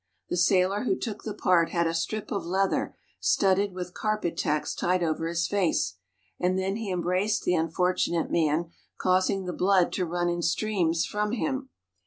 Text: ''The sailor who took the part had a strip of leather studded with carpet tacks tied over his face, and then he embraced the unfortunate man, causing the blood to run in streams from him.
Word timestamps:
''The 0.31 0.35
sailor 0.35 0.85
who 0.85 0.95
took 0.95 1.21
the 1.21 1.33
part 1.35 1.69
had 1.69 1.85
a 1.85 1.93
strip 1.93 2.31
of 2.31 2.43
leather 2.43 2.97
studded 3.19 3.71
with 3.71 3.93
carpet 3.93 4.35
tacks 4.35 4.73
tied 4.73 5.03
over 5.03 5.27
his 5.27 5.45
face, 5.45 5.99
and 6.39 6.57
then 6.57 6.77
he 6.77 6.89
embraced 6.89 7.43
the 7.43 7.53
unfortunate 7.53 8.31
man, 8.31 8.71
causing 8.97 9.45
the 9.45 9.53
blood 9.53 9.93
to 9.93 10.07
run 10.07 10.27
in 10.27 10.41
streams 10.41 11.05
from 11.05 11.33
him. 11.33 11.69